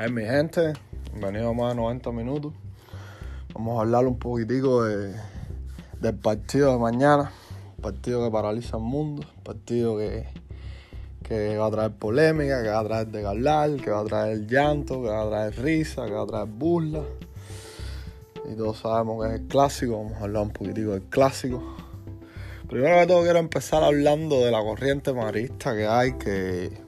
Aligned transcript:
Hey, 0.00 0.12
mi 0.12 0.22
gente, 0.22 0.74
bienvenido 1.10 1.52
más 1.54 1.70
de 1.70 1.80
90 1.80 2.12
minutos. 2.12 2.52
Vamos 3.52 3.76
a 3.76 3.80
hablar 3.80 4.06
un 4.06 4.16
poquitico 4.16 4.84
de, 4.84 5.12
del 6.00 6.14
partido 6.14 6.70
de 6.70 6.78
mañana, 6.78 7.32
partido 7.82 8.24
que 8.24 8.30
paraliza 8.30 8.76
el 8.76 8.84
mundo, 8.84 9.26
partido 9.42 9.98
que, 9.98 10.28
que 11.24 11.56
va 11.56 11.66
a 11.66 11.70
traer 11.72 11.90
polémica, 11.94 12.62
que 12.62 12.68
va 12.68 12.78
a 12.78 12.84
traer 12.84 13.08
de 13.08 13.82
que 13.82 13.90
va 13.90 14.00
a 14.02 14.04
traer 14.04 14.46
llanto, 14.46 15.02
que 15.02 15.08
va 15.08 15.22
a 15.22 15.28
traer 15.30 15.60
risa, 15.60 16.06
que 16.06 16.12
va 16.12 16.22
a 16.22 16.26
traer 16.26 16.46
burla. 16.46 17.02
Y 18.48 18.54
todos 18.54 18.78
sabemos 18.78 19.20
que 19.20 19.34
es 19.34 19.40
el 19.40 19.48
clásico, 19.48 19.96
vamos 19.96 20.12
a 20.20 20.24
hablar 20.26 20.44
un 20.44 20.50
poquitico 20.50 20.92
del 20.92 21.02
clásico. 21.02 21.74
Primero 22.68 23.00
que 23.00 23.06
todo 23.08 23.22
quiero 23.24 23.40
empezar 23.40 23.82
hablando 23.82 24.44
de 24.44 24.52
la 24.52 24.62
corriente 24.62 25.12
marista 25.12 25.74
que 25.74 25.88
hay, 25.88 26.12
que, 26.18 26.87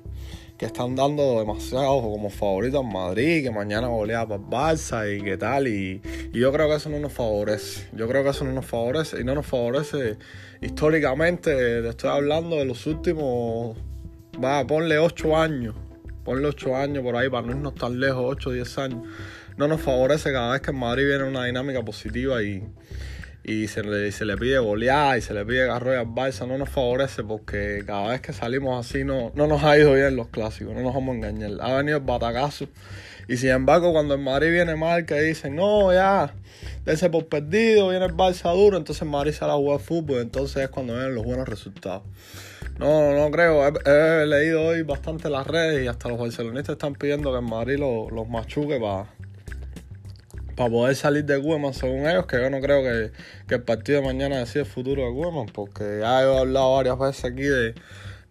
que 0.61 0.67
están 0.67 0.95
dando 0.95 1.39
demasiado 1.39 2.03
como 2.03 2.29
favorito 2.29 2.83
en 2.83 2.93
Madrid, 2.93 3.43
que 3.45 3.51
mañana 3.51 3.87
golea 3.87 4.29
para 4.29 4.43
Barça 4.43 5.11
y 5.11 5.23
qué 5.23 5.39
tal. 5.39 5.67
Y, 5.67 6.03
y, 6.35 6.39
yo 6.39 6.53
creo 6.53 6.69
que 6.69 6.75
eso 6.75 6.91
no 6.91 7.01
nos 7.01 7.15
favorece. 7.15 7.89
Yo 7.95 8.07
creo 8.07 8.23
que 8.23 8.29
eso 8.29 8.45
no 8.45 8.53
nos 8.53 8.67
favorece 8.67 9.23
y 9.23 9.25
no 9.25 9.35
nos 9.35 9.47
favorece 9.47 10.19
históricamente. 10.61 11.51
Te 11.81 11.89
estoy 11.89 12.11
hablando 12.11 12.57
de 12.57 12.67
los 12.67 12.87
últimos, 12.87 13.75
va, 14.37 14.67
ponle 14.67 14.99
8 14.99 15.35
años. 15.35 15.75
Ponle 16.25 16.49
8 16.49 16.77
años 16.77 17.03
por 17.03 17.17
ahí 17.17 17.31
para 17.31 17.47
no 17.47 17.53
irnos 17.53 17.75
tan 17.75 17.99
lejos, 17.99 18.23
8 18.27 18.51
o 18.51 18.53
10 18.53 18.79
años. 18.81 19.09
No 19.57 19.67
nos 19.67 19.81
favorece 19.81 20.31
cada 20.31 20.53
vez 20.53 20.61
que 20.61 20.73
en 20.73 20.79
Madrid 20.79 21.07
viene 21.07 21.25
una 21.25 21.47
dinámica 21.47 21.83
positiva 21.83 22.43
y 22.43 22.63
y 23.51 23.67
se 23.67 23.83
le, 23.83 24.37
pide 24.37 24.59
golear 24.61 25.19
y 25.19 25.23
se 25.23 25.35
le 25.35 25.45
pide 25.45 25.65
agarro 25.65 25.91
al 25.99 26.07
Barça, 26.07 26.47
no 26.47 26.57
nos 26.57 26.69
favorece 26.69 27.25
porque 27.25 27.83
cada 27.85 28.11
vez 28.11 28.21
que 28.21 28.33
salimos 28.33 28.87
así 28.87 29.03
no, 29.03 29.33
no 29.35 29.49
nos 29.49 29.65
ha 29.65 29.77
ido 29.77 29.95
bien 29.95 30.15
los 30.15 30.29
clásicos, 30.29 30.73
no 30.73 30.83
nos 30.83 30.95
vamos 30.95 31.15
a 31.15 31.17
engañar. 31.17 31.51
Ha 31.61 31.75
venido 31.75 31.99
el 31.99 32.05
batacazo. 32.05 32.69
Y 33.27 33.39
sin 33.39 33.51
embargo, 33.51 33.93
cuando 33.93 34.15
el 34.15 34.21
Madrid 34.21 34.53
viene 34.53 34.77
mal, 34.77 35.05
que 35.05 35.21
dicen, 35.21 35.57
no, 35.57 35.93
ya, 35.93 36.33
ese 36.87 37.11
por 37.11 37.27
perdido, 37.27 37.89
viene 37.89 38.05
el 38.05 38.15
Barça 38.15 38.55
duro, 38.55 38.77
entonces 38.77 39.03
el 39.03 39.09
Madrid 39.09 39.33
sale 39.33 39.51
a 39.51 39.57
jugar 39.57 39.81
fútbol, 39.81 40.21
entonces 40.21 40.63
es 40.63 40.69
cuando 40.69 40.95
vienen 40.95 41.17
los 41.17 41.25
buenos 41.25 41.49
resultados. 41.49 42.03
No, 42.79 43.13
no 43.17 43.31
creo, 43.33 43.67
he, 43.67 44.27
leído 44.27 44.63
hoy 44.63 44.83
bastante 44.83 45.29
las 45.29 45.45
redes 45.45 45.85
y 45.85 45.89
hasta 45.89 46.09
los 46.09 46.21
barcelonistas 46.21 46.75
están 46.75 46.95
pidiendo 46.95 47.33
que 47.33 47.39
el 47.39 47.45
Madrid 47.45 47.79
los, 47.81 48.13
los 48.13 48.29
machuque 48.29 48.79
para 48.79 49.07
para 50.61 50.71
poder 50.71 50.95
salir 50.95 51.25
de 51.25 51.41
Gueman 51.41 51.73
según 51.73 52.07
ellos, 52.07 52.27
que 52.27 52.37
yo 52.37 52.51
no 52.51 52.61
creo 52.61 52.83
que, 52.83 53.55
el 53.55 53.63
partido 53.63 54.03
de 54.03 54.07
mañana 54.07 54.41
decida 54.41 54.65
el 54.65 54.69
futuro 54.69 55.05
de 55.05 55.11
Gueman, 55.11 55.47
porque 55.47 56.01
ya 56.03 56.23
he 56.23 56.39
hablado 56.39 56.75
varias 56.75 56.99
veces 56.99 57.25
aquí 57.25 57.45
de, 57.45 57.75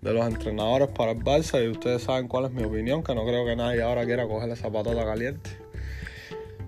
los 0.03 0.27
entrenadores 0.27 0.89
para 0.89 1.13
el 1.13 1.17
Barça 1.17 1.63
y 1.65 1.67
ustedes 1.69 2.03
saben 2.03 2.27
cuál 2.27 2.45
es 2.45 2.51
mi 2.51 2.63
opinión, 2.63 3.01
que 3.01 3.15
no 3.15 3.25
creo 3.25 3.47
que 3.47 3.55
nadie 3.55 3.81
ahora 3.81 4.05
quiera 4.05 4.27
coger 4.27 4.47
esa 4.51 4.69
patata 4.69 5.03
caliente. 5.03 5.49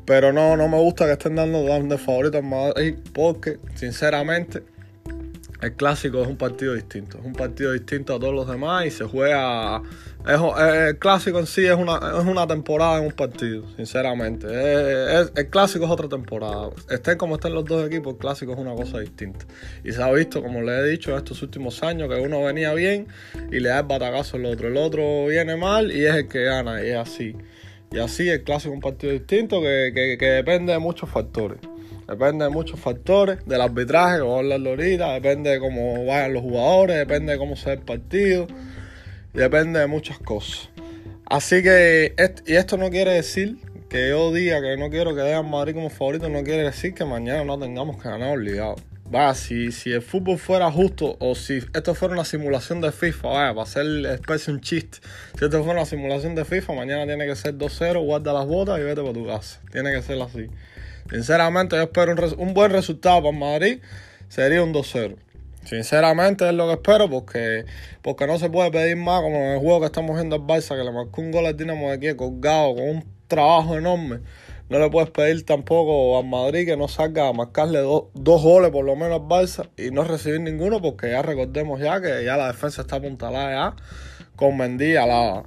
Pero 0.06 0.34
no, 0.34 0.58
no 0.58 0.68
me 0.68 0.80
gusta 0.80 1.06
que 1.06 1.12
estén 1.12 1.36
dando 1.36 1.62
de 1.62 1.98
favorito 2.00 2.40
al 2.40 2.44
Madrid, 2.44 2.96
porque 3.14 3.60
sinceramente 3.76 4.64
el 5.62 5.74
clásico 5.74 6.24
es 6.24 6.28
un 6.28 6.38
partido 6.38 6.74
distinto, 6.74 7.20
es 7.20 7.26
un 7.26 7.34
partido 7.34 7.74
distinto 7.74 8.16
a 8.16 8.20
todos 8.20 8.34
los 8.34 8.48
demás 8.48 8.88
y 8.88 8.90
se 8.90 9.04
juega 9.04 9.84
el 10.28 11.00
clásico 11.00 11.40
en 11.40 11.48
sí 11.48 11.66
es 11.66 11.76
una, 11.76 11.98
es 11.98 12.26
una 12.26 12.46
temporada 12.46 13.00
en 13.00 13.06
un 13.06 13.12
partido, 13.12 13.64
sinceramente. 13.76 14.48
el 14.48 15.50
clásico 15.50 15.86
es 15.86 15.92
otra 15.92 16.08
temporada. 16.08 16.70
Estén 16.90 17.18
como 17.18 17.36
estén 17.36 17.54
los 17.54 17.66
dos 17.66 17.88
equipos, 17.88 18.14
el 18.14 18.20
clásico 18.20 18.54
es 18.54 18.60
una 18.60 18.76
cosa 18.76 19.00
distinta. 19.00 19.46
Y 19.84 19.92
se 19.92 20.02
ha 20.02 20.12
visto, 20.12 20.42
como 20.44 20.62
le 20.62 20.80
he 20.80 20.90
dicho, 20.90 21.12
en 21.12 21.18
estos 21.18 21.42
últimos 21.42 21.82
años, 21.84 22.08
que 22.10 22.20
uno 22.20 22.44
venía 22.44 22.74
bien 22.74 23.08
y 23.52 23.60
le 23.60 23.70
da 23.70 23.80
el 23.80 23.86
batagazo 23.86 24.38
al 24.38 24.46
otro. 24.46 24.68
El 24.68 24.78
otro 24.78 25.26
viene 25.28 25.56
mal 25.56 25.92
y 25.92 26.06
es 26.06 26.16
el 26.16 26.28
que 26.28 26.44
gana, 26.44 26.84
y 26.84 26.90
es 26.90 26.98
así. 26.98 27.36
Y 27.92 28.00
así 28.00 28.30
el 28.30 28.44
clásico 28.44 28.74
es 28.74 28.76
un 28.76 28.82
partido 28.82 29.14
distinto 29.14 29.60
que, 29.62 30.18
que, 30.20 30.26
depende 30.26 30.74
de 30.74 30.80
muchos 30.80 31.10
factores. 31.10 31.60
Depende 32.08 32.46
de 32.46 32.52
muchos 32.52 32.80
factores, 32.80 33.40
del 33.46 33.62
arbitraje, 33.62 34.20
como 34.20 34.38
hablarlo 34.38 34.72
ahorita, 34.72 35.14
depende 35.14 35.52
de 35.52 35.60
cómo 35.60 36.06
vayan 36.06 36.34
los 36.34 36.42
jugadores, 36.42 36.98
depende 36.98 37.34
de 37.34 37.38
cómo 37.38 37.56
sea 37.56 37.74
el 37.74 37.80
partido 37.80 38.48
depende 39.34 39.80
de 39.80 39.88
muchas 39.88 40.20
cosas. 40.20 40.70
Así 41.26 41.64
que, 41.64 42.14
y 42.46 42.54
esto 42.56 42.78
no 42.78 42.90
quiere 42.90 43.14
decir 43.14 43.58
que 43.90 44.10
yo 44.10 44.32
diga 44.34 44.62
que 44.62 44.78
no 44.78 44.90
quiero 44.90 45.16
que 45.16 45.22
vean 45.22 45.50
Madrid 45.50 45.76
como 45.76 45.90
favorito, 45.90 46.30
no 46.30 46.44
quiere 46.44 46.64
decir 46.64 46.94
que 46.94 47.06
mañana 47.06 47.44
no 47.44 47.60
tengamos 47.60 48.02
que 48.02 48.10
ganar 48.10 48.38
obligado. 48.38 48.76
Va, 49.14 49.36
si, 49.36 49.74
si 49.74 49.92
el 49.92 50.02
fútbol 50.02 50.38
fuera 50.38 50.72
justo 50.72 51.18
o 51.20 51.36
si 51.36 51.58
esto 51.74 51.94
fuera 51.94 52.14
una 52.14 52.24
simulación 52.24 52.80
de 52.80 52.94
FIFA, 52.94 53.28
vaya, 53.28 53.50
para 53.50 53.64
hacer 53.64 53.86
especie 54.06 54.54
un 54.54 54.62
chiste. 54.62 55.00
Si 55.38 55.44
esto 55.44 55.64
fuera 55.64 55.80
una 55.80 55.86
simulación 55.86 56.34
de 56.36 56.46
FIFA, 56.46 56.74
mañana 56.74 57.06
tiene 57.06 57.28
que 57.28 57.36
ser 57.36 57.58
2-0, 57.58 58.02
guarda 58.06 58.32
las 58.32 58.46
botas 58.46 58.80
y 58.80 58.84
vete 58.84 59.02
para 59.02 59.14
tu 59.14 59.28
casa. 59.28 59.60
Tiene 59.70 59.92
que 59.92 60.02
ser 60.02 60.22
así. 60.22 60.50
Sinceramente, 61.10 61.76
yo 61.76 61.84
espero 61.84 62.16
un 62.38 62.54
buen 62.54 62.72
resultado 62.72 63.22
para 63.22 63.38
Madrid, 63.38 63.80
sería 64.30 64.64
un 64.64 64.74
2-0. 64.74 65.18
Sinceramente 65.64 66.48
es 66.48 66.54
lo 66.54 66.68
que 66.68 66.74
espero 66.74 67.10
porque, 67.10 67.66
porque 68.02 68.26
no 68.26 68.40
se 68.40 68.50
puede 68.50 68.72
pedir 68.72 68.98
más 68.98 69.22
como 69.22 69.38
en 69.38 69.52
el 69.54 69.60
juego 69.60 69.82
que 69.82 69.86
estamos 69.86 70.16
viendo 70.16 70.36
al 70.36 70.42
Barça 70.42 70.76
que 70.76 70.84
le 70.84 70.92
marcó 70.92 71.22
un 71.22 71.32
gol 71.32 71.46
al 71.46 71.56
Dinamo 71.56 71.90
de 71.90 71.96
aquí 71.96 72.16
colgado 72.16 72.76
con 72.76 72.90
un 72.90 73.06
trabajo 73.28 73.78
enorme. 73.78 74.20
No 74.70 74.80
le 74.80 74.90
puedes 74.90 75.10
pedir 75.10 75.46
tampoco 75.46 76.18
al 76.18 76.26
Madrid 76.26 76.66
que 76.66 76.78
no 76.78 76.88
salga 76.88 77.28
a 77.28 77.34
marcarle 77.34 77.80
dos 77.80 78.42
goles 78.42 78.72
por 78.72 78.86
lo 78.86 78.96
menos 78.96 79.22
al 79.22 79.28
Barça 79.28 79.70
y 79.78 79.92
no 79.92 80.04
recibir 80.04 80.42
ninguno 80.42 80.82
porque 80.82 81.12
ya 81.12 81.22
recordemos 81.22 81.80
ya 81.80 82.02
que 82.02 82.24
ya 82.24 82.38
la 82.38 82.48
defensa 82.48 82.82
está 82.82 82.96
apuntalada 82.96 83.52
ya 83.52 83.76
con 84.36 84.58
Mendy 84.58 84.96
Alaba. 84.96 85.44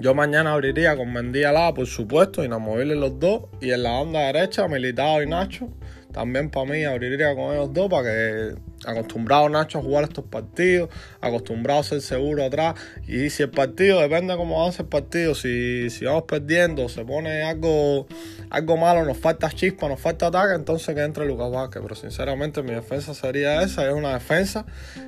Yo 0.00 0.14
mañana 0.14 0.52
abriría 0.52 0.96
con 0.96 1.12
Mendy 1.12 1.44
Alaba 1.44 1.74
por 1.74 1.86
supuesto, 1.86 2.44
inamovibles 2.44 2.96
los 2.96 3.18
dos 3.18 3.44
y 3.60 3.72
en 3.72 3.82
la 3.82 3.92
banda 3.92 4.20
derecha 4.20 4.68
Militado 4.68 5.22
y 5.22 5.26
Nacho 5.26 5.68
también 6.14 6.48
para 6.48 6.70
mí 6.70 6.84
abriría 6.84 7.34
con 7.34 7.52
ellos 7.52 7.72
dos 7.72 7.90
para 7.90 8.04
que 8.04 8.54
acostumbrado 8.86 9.48
Nacho 9.48 9.80
a 9.80 9.82
jugar 9.82 10.04
estos 10.04 10.24
partidos, 10.24 10.88
acostumbrado 11.20 11.80
a 11.80 11.82
ser 11.82 12.00
seguro 12.00 12.44
atrás. 12.44 12.76
Y 13.08 13.30
si 13.30 13.42
el 13.42 13.50
partido, 13.50 14.00
depende 14.00 14.32
de 14.32 14.38
cómo 14.38 14.60
avance 14.60 14.82
el 14.82 14.88
partido, 14.88 15.34
si, 15.34 15.90
si 15.90 16.04
vamos 16.04 16.22
perdiendo, 16.22 16.88
se 16.88 17.04
pone 17.04 17.42
algo, 17.42 18.06
algo 18.48 18.76
malo, 18.76 19.04
nos 19.04 19.18
falta 19.18 19.50
chispa, 19.50 19.88
nos 19.88 19.98
falta 19.98 20.28
ataque, 20.28 20.54
entonces 20.54 20.94
que 20.94 21.02
entre 21.02 21.26
Lucas 21.26 21.50
Vázquez. 21.50 21.82
Pero 21.82 21.96
sinceramente 21.96 22.62
mi 22.62 22.74
defensa 22.74 23.12
sería 23.12 23.62
esa, 23.62 23.84
es 23.84 23.92
una 23.92 24.14
defensa 24.14 24.66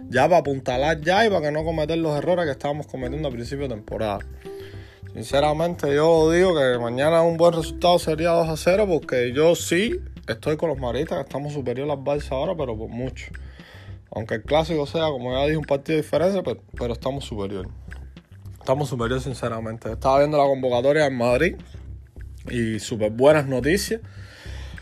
ya 0.09 0.25
para 0.25 0.39
apuntalar 0.39 1.01
ya 1.03 1.25
y 1.25 1.31
para 1.31 1.43
que 1.43 1.53
no 1.53 1.63
cometer 1.63 1.99
los 1.99 2.19
errores 2.19 2.47
que 2.47 2.51
estábamos 2.51 2.89
cometiendo 2.89 3.29
a 3.29 3.31
principio 3.31 3.69
de 3.69 3.77
temporada. 3.77 4.19
Sinceramente 5.15 5.95
yo 5.95 6.33
digo 6.33 6.53
que 6.59 6.79
mañana 6.81 7.23
un 7.23 7.37
buen 7.37 7.55
resultado 7.55 7.99
sería 8.01 8.31
2 8.31 8.49
a 8.49 8.57
0 8.57 8.87
porque 8.89 9.33
yo 9.33 9.55
sí 9.55 10.01
estoy 10.33 10.57
con 10.57 10.69
los 10.69 10.79
maristas, 10.79 11.21
estamos 11.21 11.53
superiores 11.53 11.93
a 11.93 11.97
las 11.97 12.05
Barça 12.05 12.33
ahora, 12.33 12.55
pero 12.57 12.77
por 12.77 12.89
mucho. 12.89 13.27
Aunque 14.11 14.37
el 14.37 14.43
clásico 14.43 14.87
sea, 14.87 15.09
como 15.09 15.33
ya 15.33 15.45
dije, 15.45 15.57
un 15.57 15.65
partido 15.65 15.99
diferente, 15.99 16.43
pero, 16.77 16.93
estamos 16.93 17.25
superiores. 17.25 17.71
Estamos 18.59 18.89
superiores, 18.89 19.25
sinceramente. 19.25 19.93
Estaba 19.93 20.19
viendo 20.19 20.39
la 20.39 20.45
convocatoria 20.45 21.07
en 21.07 21.17
Madrid 21.17 21.57
y 22.51 22.79
súper 22.79 23.11
buenas 23.11 23.47
noticias. 23.47 24.01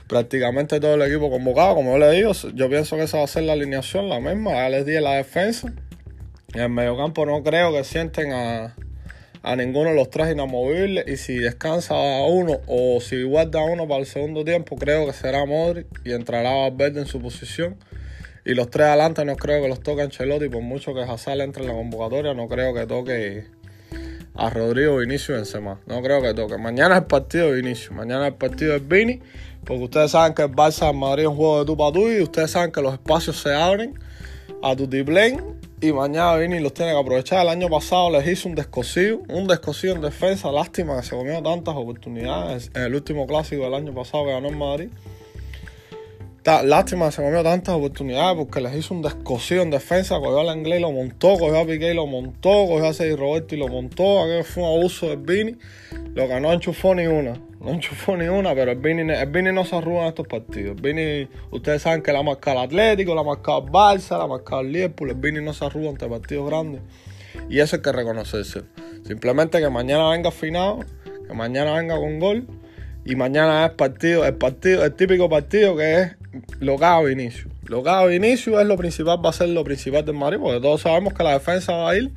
Prácticamente 0.06 0.80
todo 0.80 0.94
el 0.94 1.02
equipo 1.02 1.30
convocado, 1.30 1.74
como 1.74 1.92
yo 1.92 1.98
le 1.98 2.10
digo, 2.12 2.32
yo 2.54 2.68
pienso 2.68 2.96
que 2.96 3.02
esa 3.02 3.18
va 3.18 3.24
a 3.24 3.26
ser 3.26 3.44
la 3.44 3.54
alineación, 3.54 4.08
la 4.08 4.20
misma. 4.20 4.52
Ya 4.52 4.68
les 4.68 4.86
di 4.86 4.92
la 5.00 5.14
defensa. 5.14 5.72
En 6.52 6.60
el 6.60 6.68
mediocampo 6.68 7.26
no 7.26 7.42
creo 7.42 7.72
que 7.72 7.82
sienten 7.84 8.32
a, 8.32 8.76
a 9.44 9.56
ninguno 9.56 9.90
de 9.90 9.96
los 9.96 10.08
tres 10.08 10.32
inamovibles 10.32 11.06
y 11.06 11.18
si 11.18 11.36
descansa 11.36 11.94
uno 11.94 12.60
o 12.66 12.98
si 13.02 13.22
guarda 13.24 13.62
uno 13.62 13.86
para 13.86 14.00
el 14.00 14.06
segundo 14.06 14.42
tiempo 14.42 14.76
creo 14.76 15.04
que 15.04 15.12
será 15.12 15.44
Modric 15.44 15.86
y 16.02 16.12
entrará 16.12 16.54
Valverde 16.54 17.00
en 17.00 17.06
su 17.06 17.20
posición. 17.20 17.76
Y 18.46 18.54
los 18.54 18.70
tres 18.70 18.88
adelante 18.88 19.22
no 19.26 19.36
creo 19.36 19.62
que 19.62 19.68
los 19.68 19.80
toque 19.80 20.00
Ancelotti 20.00 20.48
por 20.48 20.62
mucho 20.62 20.94
que 20.94 21.02
Hazard 21.02 21.42
entre 21.42 21.62
en 21.62 21.68
la 21.68 21.74
convocatoria 21.74 22.32
no 22.32 22.48
creo 22.48 22.72
que 22.72 22.86
toque 22.86 23.44
a 24.34 24.48
Rodrigo 24.48 24.96
Vinicio 24.96 25.34
Benzema. 25.34 25.78
No 25.86 26.00
creo 26.02 26.22
que 26.22 26.32
toque. 26.32 26.56
Mañana 26.56 26.94
es 26.96 27.02
el 27.02 27.06
partido 27.06 27.50
de 27.50 27.60
Vinicio 27.60 27.92
mañana 27.92 28.26
es 28.26 28.32
el 28.32 28.38
partido 28.38 28.72
de 28.72 28.78
Vini 28.78 29.20
porque 29.66 29.84
ustedes 29.84 30.12
saben 30.12 30.32
que 30.32 30.42
el 30.42 30.52
Barça 30.52 30.88
en 30.88 30.96
Madrid 30.96 31.24
es 31.24 31.28
un 31.28 31.36
juego 31.36 31.60
de 31.60 31.66
tu 31.66 31.76
para 31.76 31.92
tú 31.92 32.08
y 32.08 32.22
ustedes 32.22 32.50
saben 32.50 32.72
que 32.72 32.80
los 32.80 32.94
espacios 32.94 33.36
se 33.36 33.52
abren 33.54 33.94
a 34.64 34.74
tu 34.74 34.88
tiplén 34.88 35.60
y 35.82 35.92
mañana 35.92 36.36
Vini 36.36 36.58
los 36.58 36.72
tiene 36.72 36.92
que 36.92 36.98
aprovechar. 36.98 37.42
El 37.42 37.50
año 37.50 37.68
pasado 37.68 38.10
les 38.10 38.26
hizo 38.26 38.48
un 38.48 38.54
descosido, 38.54 39.20
un 39.28 39.46
descosido 39.46 39.94
en 39.94 40.00
defensa. 40.00 40.50
Lástima 40.50 40.96
que 40.96 41.06
se 41.06 41.14
comió 41.14 41.42
tantas 41.42 41.74
oportunidades 41.76 42.70
en 42.74 42.82
el 42.82 42.94
último 42.94 43.26
clásico 43.26 43.64
del 43.64 43.74
año 43.74 43.92
pasado 43.92 44.24
que 44.24 44.30
ganó 44.32 44.48
en 44.48 44.58
Madrid. 44.58 44.88
Lástima 46.64 47.06
que 47.06 47.12
se 47.12 47.22
comió 47.22 47.42
tantas 47.42 47.74
oportunidades 47.74 48.36
porque 48.38 48.62
les 48.62 48.74
hizo 48.76 48.94
un 48.94 49.02
descosido 49.02 49.62
en 49.62 49.70
defensa. 49.70 50.18
Cogió 50.18 50.40
al 50.40 50.56
inglés 50.56 50.78
y 50.78 50.82
lo 50.82 50.92
montó, 50.92 51.36
cogió 51.36 51.58
a 51.58 51.66
Piqué 51.66 51.90
y 51.90 51.94
lo 51.94 52.06
montó, 52.06 52.66
cogió 52.66 52.86
a 52.86 52.94
Sergio 52.94 53.18
Roberto 53.18 53.54
y 53.54 53.58
lo 53.58 53.68
montó. 53.68 54.22
Aquello 54.22 54.44
fue 54.44 54.62
un 54.62 54.78
abuso 54.78 55.08
de 55.08 55.16
Vini. 55.16 55.56
Lo 56.14 56.28
que 56.28 56.40
no 56.40 56.52
enchufó 56.52 56.94
ni 56.94 57.06
una. 57.06 57.34
No 57.60 57.70
enchufó 57.70 58.16
ni 58.16 58.28
una, 58.28 58.54
pero 58.54 58.72
el 58.72 58.78
Vini, 58.78 59.10
el 59.12 59.54
no 59.54 59.64
se 59.64 59.74
arruga 59.74 60.02
en 60.02 60.08
estos 60.08 60.28
partidos. 60.28 60.80
Vini, 60.80 61.28
ustedes 61.50 61.82
saben 61.82 62.02
que 62.02 62.12
la 62.12 62.20
ha 62.20 62.22
marcado 62.22 62.58
el 62.58 62.66
Atlético, 62.66 63.14
la 63.14 63.22
ha 63.22 63.24
marcado 63.24 63.64
el 63.64 63.72
Barça, 63.72 64.18
la 64.18 64.24
ha 64.24 64.26
marcado 64.28 64.60
el 64.60 64.70
Liverpool. 64.72 65.10
El 65.10 65.16
Vini 65.16 65.40
no 65.42 65.52
se 65.52 65.64
arruga 65.64 65.90
ante 65.90 66.06
partidos 66.06 66.46
grandes. 66.46 66.82
Y 67.48 67.58
eso 67.58 67.76
hay 67.76 67.82
que 67.82 67.90
reconocerse. 67.90 68.62
Simplemente 69.04 69.60
que 69.60 69.68
mañana 69.70 70.10
venga 70.10 70.28
afinado, 70.28 70.80
que 71.26 71.34
mañana 71.34 71.74
venga 71.74 71.96
con 71.96 72.20
gol. 72.20 72.46
Y 73.04 73.16
mañana 73.16 73.66
es 73.66 73.72
partido, 73.72 74.24
el 74.24 74.34
partido, 74.34 74.84
el 74.84 74.94
típico 74.94 75.28
partido 75.28 75.76
que 75.76 76.00
es 76.00 76.16
locado 76.60 77.10
inicio. 77.10 77.50
Locado 77.66 78.12
inicio 78.12 78.60
es 78.60 78.66
lo 78.66 78.76
principal, 78.76 79.24
va 79.24 79.30
a 79.30 79.32
ser 79.32 79.48
lo 79.48 79.64
principal 79.64 80.04
del 80.04 80.14
Madrid, 80.14 80.38
porque 80.40 80.60
todos 80.60 80.82
sabemos 80.82 81.12
que 81.12 81.22
la 81.22 81.32
defensa 81.32 81.72
va 81.72 81.90
a 81.90 81.96
ir. 81.96 82.12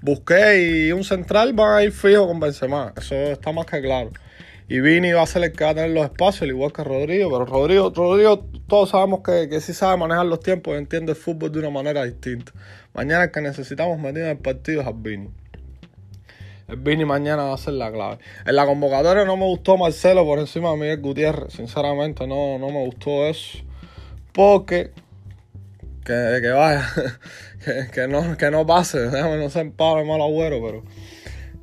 Busqué 0.00 0.86
y 0.86 0.92
un 0.92 1.02
central 1.02 1.52
van 1.52 1.76
a 1.76 1.82
ir 1.82 1.92
fijo 1.92 2.26
con 2.28 2.38
Benzema. 2.38 2.92
Eso 2.96 3.14
está 3.14 3.52
más 3.52 3.66
que 3.66 3.80
claro. 3.80 4.12
Y 4.68 4.80
Vini 4.80 5.12
va 5.12 5.22
a 5.22 5.26
ser 5.26 5.42
el 5.44 5.52
que 5.52 5.64
va 5.64 5.70
a 5.70 5.74
tener 5.74 5.90
los 5.90 6.04
espacios, 6.04 6.42
al 6.42 6.50
igual 6.50 6.72
que 6.72 6.84
Rodrigo. 6.84 7.30
Pero 7.30 7.46
Rodrigo, 7.46 7.92
Rodrigo 7.94 8.44
todos 8.68 8.90
sabemos 8.90 9.20
que, 9.24 9.48
que 9.48 9.60
sí 9.60 9.72
sabe 9.72 9.96
manejar 9.96 10.26
los 10.26 10.40
tiempos 10.40 10.74
y 10.74 10.78
entiende 10.78 11.12
el 11.12 11.18
fútbol 11.18 11.50
de 11.50 11.60
una 11.60 11.70
manera 11.70 12.04
distinta. 12.04 12.52
Mañana 12.94 13.24
el 13.24 13.30
que 13.30 13.40
necesitamos 13.40 13.98
meter 13.98 14.24
en 14.24 14.30
el 14.30 14.38
partido 14.38 14.82
es 14.82 14.86
a 14.86 14.92
Vini. 14.92 15.30
El 16.68 16.76
Vini 16.76 17.06
mañana 17.06 17.44
va 17.44 17.54
a 17.54 17.58
ser 17.58 17.74
la 17.74 17.90
clave. 17.90 18.18
En 18.44 18.54
la 18.54 18.66
convocatoria 18.66 19.24
no 19.24 19.38
me 19.38 19.46
gustó 19.46 19.78
Marcelo 19.78 20.24
por 20.24 20.38
encima 20.38 20.70
de 20.72 20.76
Miguel 20.76 21.00
Gutiérrez. 21.00 21.54
Sinceramente 21.54 22.26
no, 22.26 22.58
no 22.58 22.68
me 22.68 22.84
gustó 22.84 23.26
eso. 23.26 23.58
Porque 24.32 24.92
que, 26.04 26.38
que 26.40 26.48
vaya, 26.48 26.86
que, 27.92 28.08
no, 28.08 28.36
que 28.36 28.50
no 28.50 28.66
pase, 28.66 28.98
déjame 29.10 29.36
no 29.36 29.50
ser 29.50 29.70
Pablo 29.72 30.04
mal 30.04 30.20
agüero, 30.20 30.60
pero 30.64 30.84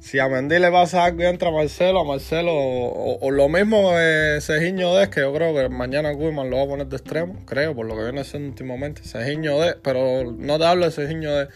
si 0.05 0.19
a 0.19 0.27
Mendy 0.27 0.59
le 0.59 0.71
pasa 0.71 1.05
algo 1.05 1.23
y 1.23 1.25
entra 1.25 1.49
Marcelo, 1.49 2.01
a 2.01 2.03
Marcelo, 2.03 2.51
o, 2.53 3.31
lo 3.31 3.49
mismo 3.49 3.91
de 3.93 4.39
Cejiño 4.39 4.93
de, 4.93 5.09
que 5.09 5.21
yo 5.21 5.33
creo 5.33 5.55
que 5.55 5.67
mañana 5.67 6.11
Guiman 6.11 6.49
lo 6.49 6.57
va 6.57 6.63
a 6.63 6.67
poner 6.67 6.87
de 6.87 6.97
extremo, 6.97 7.43
creo, 7.45 7.73
por 7.75 7.87
lo 7.87 7.95
que 7.95 8.03
viene 8.03 8.23
siendo 8.23 8.49
últimamente, 8.49 9.01
Cejiño 9.03 9.59
de, 9.59 9.75
pero 9.81 10.31
no 10.31 10.59
te 10.59 10.65
hablo 10.65 10.85
de 10.85 10.91
Cejiño 10.91 11.31
de, 11.31 11.47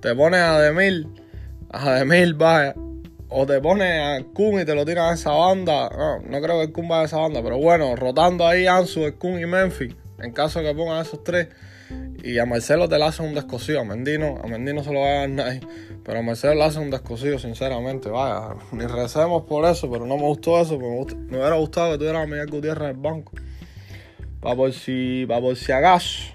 te 0.00 0.14
pones 0.14 0.40
a 0.40 0.60
Demil, 0.60 1.08
a 1.70 1.92
Demil 1.92 2.34
vaya, 2.34 2.74
o 3.30 3.46
te 3.46 3.58
pones 3.60 4.02
a 4.02 4.22
Kun 4.34 4.60
y 4.60 4.66
te 4.66 4.74
lo 4.74 4.84
tiras 4.84 5.10
a 5.10 5.14
esa 5.14 5.30
banda, 5.30 5.88
no, 5.88 6.18
no 6.18 6.42
creo 6.42 6.58
que 6.58 6.64
el 6.64 6.72
Kun 6.72 6.88
vaya 6.88 7.02
a 7.02 7.06
esa 7.06 7.18
banda, 7.18 7.42
pero 7.42 7.56
bueno, 7.56 7.96
rotando 7.96 8.46
ahí 8.46 8.66
Ansu, 8.66 9.06
el 9.06 9.14
Kun 9.14 9.40
y 9.40 9.46
Memphis, 9.46 9.94
en 10.18 10.32
caso 10.32 10.58
de 10.58 10.66
que 10.66 10.74
pongan 10.74 11.00
esos 11.00 11.24
tres, 11.24 11.48
y 12.22 12.38
a 12.38 12.46
Marcelo 12.46 12.88
te 12.88 12.98
le 12.98 13.04
hace 13.04 13.22
un 13.22 13.34
descosido, 13.34 13.80
a 13.80 13.84
Mendino, 13.84 14.40
a 14.42 14.46
Mendino 14.46 14.82
se 14.82 14.92
lo 14.92 15.00
va 15.00 15.08
a 15.08 15.18
dar 15.20 15.28
nadie. 15.28 15.60
Pero 16.04 16.18
a 16.18 16.22
Marcelo 16.22 16.54
le 16.54 16.64
hace 16.64 16.78
un 16.78 16.90
descosido, 16.90 17.38
sinceramente. 17.38 18.08
Vaya, 18.08 18.54
ni 18.72 18.86
recemos 18.86 19.44
por 19.44 19.64
eso, 19.66 19.90
pero 19.90 20.06
no 20.06 20.16
me 20.16 20.22
gustó 20.22 20.60
eso. 20.60 20.78
Me, 20.78 20.88
me 20.88 21.38
hubiera 21.38 21.56
gustado 21.56 21.92
que 21.92 21.98
tuviera 21.98 22.22
a 22.22 22.26
Miguel 22.26 22.50
Gutiérrez 22.50 22.90
en 22.90 22.96
el 22.96 23.02
banco. 23.02 23.32
Para 24.40 24.56
por 24.56 24.72
si, 24.72 25.26
para 25.28 25.40
por 25.40 25.56
si 25.56 25.72
acaso, 25.72 26.32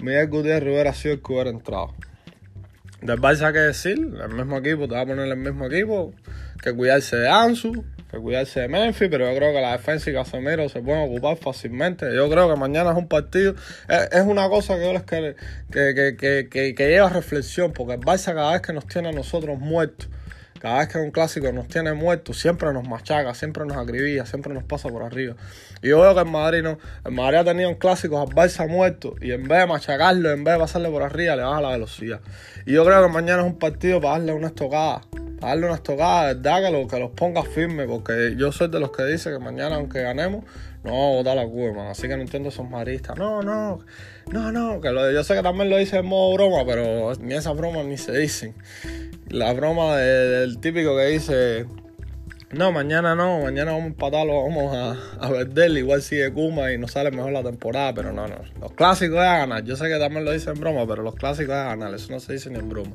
Miguel 0.00 0.28
Gutiérrez 0.28 0.72
hubiera 0.72 0.94
sido 0.94 1.14
el 1.14 1.22
que 1.22 1.32
hubiera 1.32 1.50
entrado. 1.50 1.94
Del 3.02 3.20
Barça, 3.20 3.52
que 3.52 3.58
decir? 3.58 3.96
El 3.96 4.34
mismo 4.34 4.58
equipo, 4.58 4.88
te 4.88 4.94
va 4.94 5.02
a 5.02 5.06
poner 5.06 5.26
el 5.26 5.36
mismo 5.36 5.66
equipo. 5.66 6.12
Que 6.62 6.72
cuidarse 6.72 7.16
de 7.16 7.28
Ansu, 7.28 7.84
que 8.10 8.18
cuidarse 8.18 8.60
de 8.60 8.68
Memphis, 8.68 9.08
pero 9.10 9.30
yo 9.30 9.36
creo 9.36 9.52
que 9.52 9.60
la 9.60 9.72
defensa 9.72 10.10
y 10.10 10.14
Casemiro 10.14 10.68
se 10.68 10.80
pueden 10.80 11.08
ocupar 11.08 11.36
fácilmente. 11.36 12.06
Yo 12.14 12.28
creo 12.30 12.48
que 12.48 12.58
mañana 12.58 12.90
es 12.90 12.96
un 12.96 13.06
partido, 13.06 13.54
es, 13.88 14.22
una 14.22 14.48
cosa 14.48 14.76
que 14.76 14.84
yo 14.84 14.92
les 14.92 15.02
que, 15.02 15.36
que, 15.70 16.48
que, 16.50 16.74
que, 16.74 16.88
lleva 16.88 17.10
reflexión, 17.10 17.72
porque 17.72 17.94
el 17.94 18.00
Barça 18.00 18.34
cada 18.34 18.52
vez 18.52 18.62
que 18.62 18.72
nos 18.72 18.86
tiene 18.86 19.10
a 19.10 19.12
nosotros 19.12 19.58
muertos, 19.58 20.08
cada 20.58 20.78
vez 20.78 20.88
que 20.88 20.98
un 20.98 21.10
clásico 21.10 21.52
nos 21.52 21.68
tiene 21.68 21.92
muertos, 21.92 22.38
siempre 22.38 22.72
nos 22.72 22.88
machaca, 22.88 23.34
siempre 23.34 23.64
nos 23.64 23.76
acribilla, 23.76 24.26
siempre 24.26 24.52
nos 24.54 24.64
pasa 24.64 24.88
por 24.88 25.02
arriba. 25.02 25.36
Y 25.82 25.88
yo 25.88 26.00
veo 26.00 26.14
que 26.14 26.20
el 26.20 26.26
Madrid 26.26 26.62
no, 26.62 26.78
el 27.04 27.12
Madrid 27.12 27.38
ha 27.38 27.44
tenido 27.44 27.68
un 27.68 27.76
clásico 27.76 28.20
al 28.20 28.28
Barça 28.28 28.68
muerto 28.68 29.14
y 29.20 29.32
en 29.32 29.46
vez 29.46 29.60
de 29.60 29.66
machacarlo, 29.66 30.30
en 30.30 30.44
vez 30.44 30.54
de 30.54 30.60
pasarle 30.60 30.90
por 30.90 31.02
arriba, 31.02 31.36
le 31.36 31.42
baja 31.42 31.60
la 31.60 31.70
velocidad. 31.70 32.20
Y 32.66 32.72
yo 32.72 32.84
creo 32.84 33.02
que 33.06 33.12
mañana 33.12 33.42
es 33.42 33.46
un 33.46 33.58
partido 33.58 34.00
para 34.00 34.14
darle 34.14 34.32
una 34.32 34.48
estocada 34.48 35.02
darle 35.40 35.66
unas 35.66 35.82
tocadas, 35.82 36.36
¿verdad? 36.36 36.64
Que, 36.64 36.70
lo, 36.70 36.88
que 36.88 36.98
los 36.98 37.10
ponga 37.10 37.42
firme, 37.42 37.86
porque 37.86 38.34
yo 38.36 38.52
soy 38.52 38.68
de 38.68 38.80
los 38.80 38.90
que 38.90 39.04
dice 39.04 39.30
que 39.30 39.38
mañana, 39.38 39.76
aunque 39.76 40.02
ganemos, 40.02 40.44
no 40.84 40.92
vamos 40.92 41.12
a 41.12 41.16
votar 41.16 41.36
la 41.36 41.46
Cuba, 41.46 41.90
Así 41.90 42.02
que 42.08 42.16
no 42.16 42.22
entiendo 42.22 42.48
esos 42.48 42.68
maristas. 42.68 43.16
No, 43.16 43.42
no, 43.42 43.80
no, 44.30 44.52
no, 44.52 44.80
que 44.80 44.88
yo 44.88 45.24
sé 45.24 45.34
que 45.34 45.42
también 45.42 45.70
lo 45.70 45.76
dice 45.76 45.98
en 45.98 46.06
modo 46.06 46.34
broma, 46.34 46.64
pero 46.66 47.14
ni 47.20 47.34
esas 47.34 47.56
bromas 47.56 47.86
ni 47.86 47.96
se 47.96 48.16
dicen. 48.16 48.54
La 49.28 49.52
broma 49.52 49.96
del 49.96 50.58
típico 50.58 50.96
que 50.96 51.06
dice. 51.06 51.66
No, 52.50 52.72
mañana 52.72 53.14
no, 53.14 53.40
mañana 53.40 53.72
vamos 53.72 53.84
a 53.84 53.88
empatarlo, 53.88 54.42
vamos 54.42 54.74
a, 54.74 54.92
a 55.20 55.28
perder, 55.28 55.70
igual 55.72 56.00
sigue 56.00 56.32
Kuma 56.32 56.72
y 56.72 56.78
nos 56.78 56.92
sale 56.92 57.10
mejor 57.10 57.30
la 57.30 57.42
temporada, 57.42 57.92
pero 57.92 58.10
no, 58.10 58.26
no. 58.26 58.36
Los 58.58 58.72
clásicos 58.72 59.18
es 59.18 59.24
ganar, 59.24 59.64
yo 59.64 59.76
sé 59.76 59.86
que 59.88 59.98
también 59.98 60.24
lo 60.24 60.32
dicen 60.32 60.54
en 60.54 60.60
broma, 60.60 60.86
pero 60.86 61.02
los 61.02 61.14
clásicos 61.14 61.54
es 61.54 61.64
ganar, 61.64 61.92
eso 61.92 62.10
no 62.10 62.20
se 62.20 62.32
dice 62.32 62.48
ni 62.48 62.58
en 62.58 62.70
broma. 62.70 62.92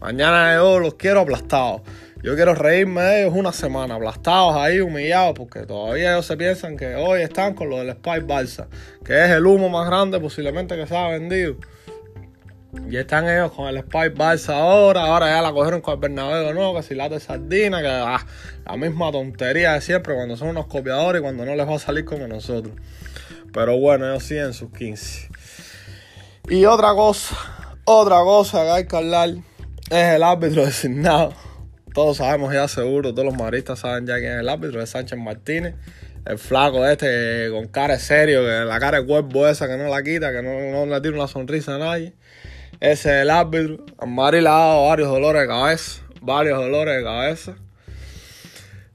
Mañana 0.00 0.54
yo 0.54 0.78
los 0.80 0.94
quiero 0.94 1.20
aplastados. 1.20 1.82
Yo 2.24 2.34
quiero 2.36 2.54
reírme 2.54 3.02
de 3.02 3.20
ellos 3.20 3.34
una 3.36 3.52
semana, 3.52 3.96
aplastados 3.96 4.56
ahí, 4.56 4.80
humillados, 4.80 5.34
porque 5.36 5.66
todavía 5.66 6.12
ellos 6.12 6.24
se 6.24 6.38
piensan 6.38 6.78
que 6.78 6.94
hoy 6.94 7.20
están 7.20 7.52
con 7.52 7.68
lo 7.68 7.76
del 7.76 7.92
Spy 7.92 8.20
Balsa, 8.20 8.66
que 9.04 9.24
es 9.26 9.30
el 9.30 9.44
humo 9.44 9.68
más 9.68 9.86
grande 9.86 10.18
posiblemente 10.18 10.74
que 10.74 10.86
se 10.86 10.96
ha 10.96 11.08
vendido. 11.08 11.56
Y 12.90 12.96
están 12.96 13.28
ellos 13.28 13.52
con 13.52 13.68
el 13.68 13.78
Spy 13.82 14.08
Balsa 14.08 14.56
ahora, 14.56 15.02
ahora 15.02 15.26
ya 15.26 15.42
la 15.42 15.52
cogieron 15.52 15.82
con 15.82 15.94
el 15.94 16.00
Bernabéu, 16.00 16.54
no, 16.54 16.74
que 16.74 16.82
si 16.82 16.94
la 16.94 17.10
de 17.10 17.20
sardina, 17.20 17.82
que 17.82 17.88
ah, 17.88 18.24
la 18.64 18.76
misma 18.78 19.12
tontería 19.12 19.74
de 19.74 19.82
siempre 19.82 20.14
cuando 20.14 20.38
son 20.38 20.48
unos 20.48 20.66
copiadores 20.66 21.20
y 21.20 21.22
cuando 21.22 21.44
no 21.44 21.54
les 21.54 21.68
va 21.68 21.74
a 21.74 21.78
salir 21.78 22.06
como 22.06 22.26
nosotros. 22.26 22.74
Pero 23.52 23.78
bueno, 23.78 24.06
ellos 24.08 24.24
siguen 24.24 24.54
sus 24.54 24.70
15. 24.72 25.28
Y 26.48 26.64
otra 26.64 26.94
cosa, 26.94 27.36
otra 27.84 28.20
cosa 28.20 28.62
que 28.62 28.70
hay 28.70 28.86
que 28.86 28.96
hablar 28.96 29.34
es 29.94 30.16
el 30.16 30.22
árbitro 30.22 30.64
designado. 30.66 31.32
Todos 31.94 32.16
sabemos 32.16 32.52
ya 32.52 32.66
seguro, 32.66 33.12
todos 33.14 33.24
los 33.24 33.36
maristas 33.36 33.78
saben 33.78 34.06
ya 34.06 34.18
quién 34.18 34.32
es 34.32 34.40
el 34.40 34.48
árbitro, 34.48 34.82
es 34.82 34.90
Sánchez 34.90 35.18
Martínez. 35.18 35.74
El 36.26 36.38
flaco 36.38 36.84
este 36.86 37.48
con 37.50 37.68
cara 37.68 37.98
serio, 37.98 38.40
que 38.40 38.64
la 38.64 38.80
cara 38.80 39.00
de 39.00 39.06
cuerpo 39.06 39.46
esa 39.46 39.68
que 39.68 39.76
no 39.76 39.88
la 39.88 40.02
quita, 40.02 40.32
que 40.32 40.42
no, 40.42 40.86
le 40.86 41.00
tira 41.00 41.14
una 41.14 41.28
sonrisa 41.28 41.76
a 41.76 41.78
nadie. 41.78 42.14
Ese 42.80 43.16
es 43.16 43.22
el 43.22 43.30
árbitro. 43.30 43.84
A 43.98 44.06
Mari 44.06 44.40
le 44.40 44.48
ha 44.48 44.52
dado 44.52 44.88
varios 44.88 45.08
dolores 45.08 45.42
de 45.42 45.48
cabeza. 45.48 46.02
Varios 46.22 46.58
dolores 46.58 46.96
de 46.96 47.04
cabeza. 47.04 47.56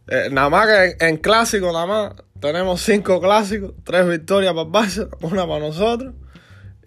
Eh, 0.08 0.30
nada 0.32 0.50
más 0.50 0.68
que 0.68 1.06
en, 1.06 1.18
clásico, 1.18 1.72
nada 1.72 1.86
más, 1.86 2.14
tenemos 2.40 2.82
cinco 2.82 3.22
clásicos, 3.22 3.74
tres 3.84 4.08
victorias 4.08 4.54
para 4.54 4.68
Barça, 4.68 5.08
una 5.22 5.48
para 5.48 5.60
nosotros. 5.60 6.16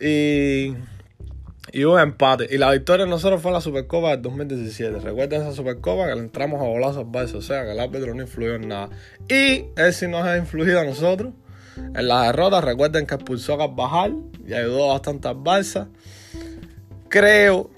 Y 0.01 0.75
y 1.71 1.85
un 1.85 2.01
empate. 2.01 2.49
Y 2.51 2.59
la 2.59 2.73
victoria 2.73 3.07
nosotros 3.07 3.41
fue 3.41 3.53
la 3.53 3.61
Supercopa 3.61 4.11
del 4.11 4.23
2017. 4.23 4.99
Recuerden 4.99 5.43
esa 5.43 5.53
Supercopa 5.53 6.09
que 6.09 6.15
le 6.15 6.21
entramos 6.21 6.61
a 6.61 6.65
bolazos 6.65 7.07
al. 7.07 7.35
O 7.35 7.43
sea 7.43 7.65
que 7.65 7.73
el 7.73 7.81
árbitro 7.81 8.15
no 8.15 8.23
influyó 8.23 8.57
en 8.57 8.69
nada. 8.69 8.91
Y 9.29 9.67
él 9.77 9.93
sí 9.93 10.09
nos 10.09 10.25
ha 10.25 10.37
influido 10.37 10.81
a 10.81 10.85
nosotros 10.85 11.33
en 11.77 12.09
la 12.09 12.25
derrota. 12.25 12.61
Recuerden 12.61 13.07
que 13.07 13.15
expulsó 13.15 13.55
a 13.55 13.59
Carvajal 13.59 14.17
y 14.47 14.55
ayudó 14.55 14.89
bastante 14.89 15.29
al 15.29 15.37
Barça. 15.37 15.89
Creo, 17.09 17.71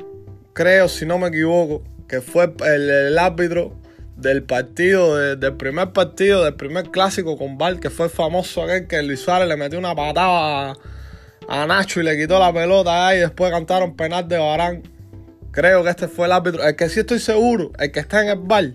creo, 0.52 0.88
si 0.88 1.04
no 1.04 1.18
me 1.18 1.28
equivoco, 1.28 1.82
que 2.08 2.20
fue 2.20 2.54
el, 2.64 3.18
árbitro 3.18 3.74
del 4.16 4.44
partido, 4.44 5.36
del 5.36 5.56
primer 5.56 5.92
partido, 5.92 6.44
del 6.44 6.54
primer 6.54 6.90
clásico 6.90 7.36
con 7.36 7.58
Val, 7.58 7.80
que 7.80 7.90
fue 7.90 8.08
famoso 8.08 8.62
aquel 8.62 8.86
que 8.86 9.02
Luis 9.02 9.20
Suárez 9.20 9.48
le 9.48 9.56
metió 9.56 9.78
una 9.78 9.94
patada 9.94 10.74
a 11.48 11.66
Nacho 11.66 12.00
y 12.00 12.04
le 12.04 12.16
quitó 12.16 12.38
la 12.38 12.52
pelota 12.52 13.14
y 13.14 13.18
después 13.18 13.50
cantaron 13.50 13.96
penal 13.96 14.26
de 14.28 14.38
Barán. 14.38 14.82
Creo 15.50 15.84
que 15.84 15.90
este 15.90 16.08
fue 16.08 16.26
el 16.26 16.32
árbitro. 16.32 16.64
El 16.64 16.74
que 16.76 16.88
sí 16.88 17.00
estoy 17.00 17.18
seguro, 17.18 17.70
el 17.78 17.92
que 17.92 18.00
está 18.00 18.22
en 18.22 18.28
el 18.28 18.38
bar, 18.38 18.72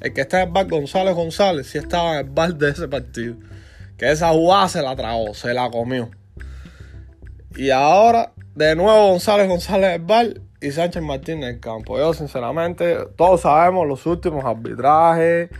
el 0.00 0.12
que 0.14 0.22
está 0.22 0.42
en 0.42 0.48
el 0.48 0.54
bar 0.54 0.68
González 0.68 1.14
González, 1.14 1.66
sí 1.66 1.78
estaba 1.78 2.14
en 2.14 2.26
el 2.26 2.32
bar 2.32 2.54
de 2.54 2.70
ese 2.70 2.88
partido. 2.88 3.36
Que 3.98 4.10
esa 4.10 4.30
jugada 4.30 4.68
se 4.68 4.82
la 4.82 4.96
tragó, 4.96 5.34
se 5.34 5.52
la 5.52 5.70
comió. 5.70 6.10
Y 7.56 7.70
ahora, 7.70 8.32
de 8.54 8.74
nuevo 8.74 9.10
González 9.10 9.48
González 9.48 9.90
en 9.90 10.00
el 10.00 10.06
bar 10.06 10.26
y 10.60 10.70
Sánchez 10.70 11.02
Martínez 11.02 11.48
en 11.48 11.54
el 11.56 11.60
campo. 11.60 11.98
Yo, 11.98 12.14
sinceramente, 12.14 12.96
todos 13.16 13.42
sabemos 13.42 13.86
los 13.86 14.06
últimos 14.06 14.44
arbitrajes 14.44 15.50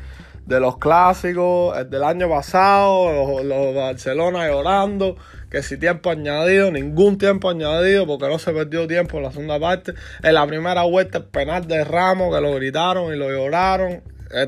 de 0.46 0.60
los 0.60 0.78
clásicos, 0.78 1.76
el 1.76 1.90
del 1.90 2.02
año 2.02 2.28
pasado, 2.28 3.12
los, 3.12 3.44
los 3.44 3.74
Barcelona 3.74 4.48
llorando 4.48 5.16
que 5.52 5.62
si 5.62 5.76
tiempo 5.76 6.08
añadido, 6.08 6.70
ningún 6.70 7.18
tiempo 7.18 7.50
añadido, 7.50 8.06
porque 8.06 8.26
no 8.26 8.38
se 8.38 8.54
perdió 8.54 8.86
tiempo 8.86 9.18
en 9.18 9.24
la 9.24 9.32
segunda 9.32 9.60
parte. 9.60 9.92
En 10.22 10.32
la 10.32 10.46
primera 10.46 10.84
vuelta, 10.84 11.18
el 11.18 11.24
penal 11.24 11.68
de 11.68 11.84
Ramos, 11.84 12.34
que 12.34 12.40
lo 12.40 12.54
gritaron 12.54 13.12
y 13.12 13.18
lo 13.18 13.28
lloraron. 13.28 14.02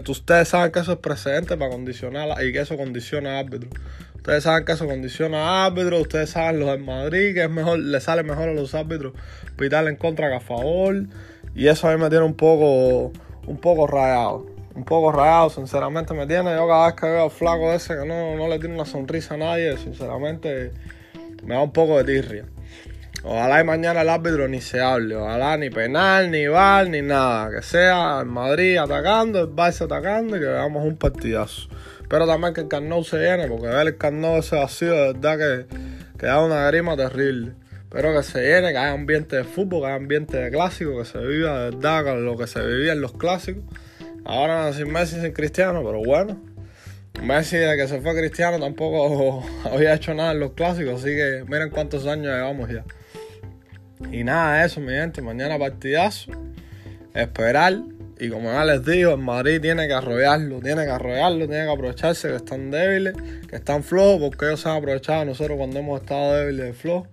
ustedes 0.08 0.48
saben 0.48 0.72
que 0.72 0.78
eso 0.78 0.92
es 0.92 0.98
precedente 1.00 1.58
para 1.58 1.70
condicionar 1.70 2.42
y 2.42 2.54
que 2.54 2.60
eso 2.60 2.78
condiciona 2.78 3.38
al 3.38 3.44
árbitro. 3.44 3.68
Ustedes 4.14 4.44
saben 4.44 4.64
que 4.64 4.72
eso 4.72 4.86
condiciona 4.86 5.66
al 5.66 5.72
árbitro, 5.72 6.00
ustedes 6.00 6.30
saben 6.30 6.58
los 6.58 6.70
del 6.70 6.82
Madrid, 6.82 7.34
que 7.34 7.42
es 7.44 7.50
mejor, 7.50 7.80
le 7.80 8.00
sale 8.00 8.22
mejor 8.22 8.48
a 8.48 8.54
los 8.54 8.74
árbitros 8.74 9.12
pitar 9.58 9.86
en 9.86 9.96
contra 9.96 10.30
que 10.30 10.36
a 10.36 10.40
favor. 10.40 11.04
Y 11.54 11.68
eso 11.68 11.86
a 11.86 11.94
mí 11.94 12.02
me 12.02 12.08
tiene 12.08 12.24
un 12.24 12.34
poco, 12.34 13.12
un 13.46 13.58
poco 13.58 13.86
rayado 13.86 14.53
un 14.74 14.84
poco 14.84 15.12
rayado, 15.12 15.50
sinceramente 15.50 16.14
me 16.14 16.26
tiene. 16.26 16.54
Yo 16.54 16.66
cada 16.66 16.86
vez 16.86 16.94
que 16.94 17.06
veo 17.06 17.24
al 17.24 17.30
flaco 17.30 17.72
ese 17.72 17.96
que 17.96 18.06
no, 18.06 18.36
no 18.36 18.48
le 18.48 18.58
tiene 18.58 18.74
una 18.74 18.84
sonrisa 18.84 19.34
a 19.34 19.38
nadie, 19.38 19.76
sinceramente 19.76 20.72
me 21.44 21.54
da 21.54 21.60
un 21.60 21.72
poco 21.72 22.02
de 22.02 22.04
tirria. 22.04 22.44
Ojalá 23.26 23.60
y 23.62 23.64
mañana 23.64 24.02
el 24.02 24.10
árbitro 24.10 24.48
ni 24.48 24.60
se 24.60 24.82
hable, 24.82 25.16
ojalá 25.16 25.56
ni 25.56 25.70
penal, 25.70 26.30
ni 26.30 26.46
val, 26.46 26.90
ni 26.90 27.00
nada. 27.00 27.50
Que 27.50 27.62
sea 27.62 28.20
el 28.20 28.26
Madrid 28.26 28.76
atacando, 28.76 29.40
el 29.40 29.48
Barça 29.48 29.86
atacando 29.86 30.36
y 30.36 30.40
que 30.40 30.46
veamos 30.46 30.84
un 30.84 30.96
partidazo. 30.96 31.68
Pero 32.08 32.26
también 32.26 32.52
que 32.52 32.60
el 32.62 32.68
Carnot 32.68 33.04
se 33.04 33.16
llene, 33.16 33.48
porque 33.48 33.68
ver 33.68 33.86
el 33.86 33.96
Carnot 33.96 34.40
ese 34.40 34.56
vacío 34.56 34.92
de 34.92 35.12
verdad 35.14 35.38
que, 35.38 35.66
que 36.18 36.26
da 36.26 36.44
una 36.44 36.66
grima 36.66 36.96
terrible. 36.96 37.52
Pero 37.88 38.12
que 38.12 38.22
se 38.22 38.42
llene, 38.42 38.72
que 38.72 38.78
haya 38.78 38.92
ambiente 38.92 39.36
de 39.36 39.44
fútbol, 39.44 39.80
que 39.80 39.86
haya 39.86 39.96
ambiente 39.96 40.36
de 40.36 40.50
clásico, 40.50 40.98
que 40.98 41.06
se 41.06 41.18
viva 41.18 41.60
de 41.60 41.70
verdad 41.70 42.20
lo 42.20 42.36
que 42.36 42.46
se 42.46 42.60
vivía 42.60 42.92
en 42.92 43.00
los 43.00 43.12
clásicos. 43.14 43.64
Ahora 44.24 44.72
sin 44.72 44.90
Messi, 44.90 45.20
sin 45.20 45.32
Cristiano, 45.32 45.82
pero 45.84 46.02
bueno. 46.02 46.40
Messi, 47.22 47.56
de 47.56 47.76
que 47.76 47.86
se 47.86 48.00
fue 48.00 48.16
Cristiano, 48.16 48.58
tampoco 48.58 49.44
había 49.70 49.94
hecho 49.94 50.14
nada 50.14 50.32
en 50.32 50.40
los 50.40 50.52
clásicos, 50.52 51.00
así 51.00 51.14
que 51.14 51.44
miren 51.46 51.70
cuántos 51.70 52.06
años 52.06 52.34
llevamos 52.34 52.70
ya. 52.70 52.84
Y 54.10 54.24
nada, 54.24 54.64
eso, 54.64 54.80
mi 54.80 54.92
gente. 54.92 55.22
Mañana 55.22 55.58
partidazo. 55.58 56.32
Esperar. 57.14 57.74
Y 58.18 58.28
como 58.28 58.52
ya 58.52 58.64
les 58.64 58.84
digo, 58.84 59.12
el 59.12 59.18
Madrid 59.18 59.60
tiene 59.60 59.88
que 59.88 59.92
arrollarlo, 59.92 60.60
tiene 60.60 60.84
que 60.84 60.90
arrollarlo, 60.90 61.48
tiene 61.48 61.64
que 61.64 61.70
aprovecharse 61.70 62.28
que 62.28 62.36
están 62.36 62.70
débiles, 62.70 63.14
que 63.48 63.56
están 63.56 63.82
flojos, 63.82 64.20
porque 64.20 64.46
ellos 64.46 64.60
se 64.60 64.68
han 64.68 64.76
aprovechado 64.76 65.24
nosotros 65.24 65.58
cuando 65.58 65.80
hemos 65.80 66.00
estado 66.00 66.34
débiles 66.34 66.66
de 66.66 66.72
flojos. 66.74 67.08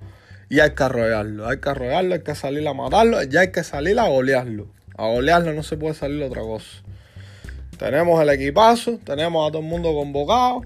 Y 0.50 0.60
hay 0.60 0.72
que 0.72 0.84
arrollarlo, 0.84 1.48
hay 1.48 1.60
que 1.60 1.70
arrollarlo, 1.70 2.14
hay 2.14 2.22
que 2.22 2.36
salir 2.36 2.68
a 2.68 2.74
matarlo, 2.74 3.18
y 3.24 3.36
hay 3.36 3.52
que 3.52 3.64
salir 3.64 3.98
a 4.00 4.08
golearlo. 4.10 4.68
A 4.96 5.08
golearlo 5.08 5.54
no 5.54 5.64
se 5.64 5.78
puede 5.78 5.96
salir 5.96 6.22
otra 6.24 6.42
cosa. 6.42 6.84
Tenemos 7.82 8.22
el 8.22 8.30
equipazo, 8.30 9.00
tenemos 9.04 9.50
a 9.50 9.52
todo 9.52 9.64
el 9.64 9.68
mundo 9.68 9.92
convocado. 9.92 10.62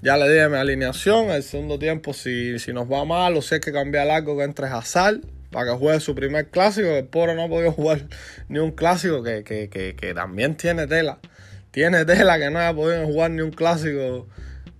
Ya 0.00 0.16
le 0.16 0.32
dije 0.32 0.48
mi 0.48 0.54
alineación. 0.54 1.30
El 1.30 1.42
segundo 1.42 1.76
tiempo, 1.76 2.12
si, 2.12 2.60
si 2.60 2.72
nos 2.72 2.88
va 2.88 3.04
mal 3.04 3.36
o 3.36 3.42
si 3.42 3.56
hay 3.56 3.60
que 3.60 3.72
cambiar 3.72 4.08
algo, 4.08 4.38
que 4.38 4.44
entre 4.44 4.68
Hazard 4.68 5.22
para 5.50 5.72
que 5.72 5.76
juegue 5.76 5.98
su 5.98 6.14
primer 6.14 6.48
clásico. 6.50 6.86
El 6.86 7.06
pobre 7.06 7.34
no 7.34 7.42
ha 7.42 7.48
podido 7.48 7.72
jugar 7.72 8.06
ni 8.48 8.60
un 8.60 8.70
clásico 8.70 9.24
que, 9.24 9.42
que, 9.42 9.68
que, 9.68 9.96
que 9.96 10.14
también 10.14 10.56
tiene 10.56 10.86
tela. 10.86 11.18
Tiene 11.72 12.04
tela 12.04 12.38
que 12.38 12.48
no 12.48 12.60
haya 12.60 12.72
podido 12.72 13.04
jugar 13.06 13.32
ni 13.32 13.42
un 13.42 13.50
clásico 13.50 14.28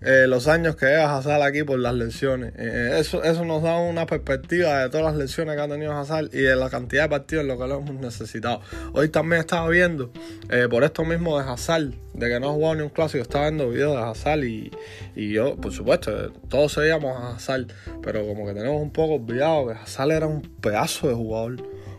eh, 0.03 0.27
los 0.29 0.47
años 0.47 0.77
que 0.77 0.87
lleva 0.87 1.17
Hazard 1.17 1.43
aquí 1.43 1.63
por 1.63 1.79
las 1.79 1.95
lesiones. 1.95 2.53
Eh, 2.59 2.99
eso, 2.99 3.25
eso 3.25 3.45
nos 3.47 3.63
da 3.63 3.79
una 3.79 4.05
perspectiva 4.05 4.83
de 4.83 4.91
todas 4.91 5.07
las 5.07 5.17
lesiones 5.17 5.57
que 5.57 5.63
ha 5.63 5.69
tenido 5.69 5.93
Hazard 5.97 6.29
y 6.35 6.43
de 6.43 6.55
la 6.55 6.69
cantidad 6.69 7.05
de 7.05 7.09
partidos 7.09 7.43
en 7.43 7.49
lo 7.49 7.59
que 7.59 7.67
lo 7.67 7.79
hemos 7.79 7.95
necesitado. 7.95 8.61
Hoy 8.93 9.09
también 9.09 9.41
estaba 9.41 9.69
viendo, 9.71 10.11
eh, 10.51 10.69
por 10.69 10.85
esto 10.85 11.05
mismo 11.05 11.39
de 11.39 11.49
Hazard, 11.49 11.93
de 12.13 12.29
que 12.29 12.39
no 12.39 12.51
ha 12.51 12.53
jugado 12.53 12.75
ni 12.75 12.83
un 12.83 12.91
clásico, 12.91 13.23
estaba 13.23 13.45
viendo 13.49 13.71
videos 13.71 13.97
de 13.97 14.03
Hazard 14.03 14.45
y, 14.45 14.71
y 15.15 15.33
yo, 15.33 15.57
por 15.57 15.73
supuesto, 15.73 16.31
todos 16.49 16.75
seguíamos 16.75 17.17
a 17.17 17.37
Hazard, 17.37 17.69
pero 18.03 18.27
como 18.27 18.47
que 18.47 18.53
tenemos 18.53 18.83
un 18.83 18.91
poco 18.91 19.15
olvidado 19.15 19.69
que 19.69 19.75
Hazard 19.75 20.11
era 20.11 20.27
un 20.27 20.43
pedazo 20.43 21.09
de 21.09 21.15
jugador, 21.15 21.57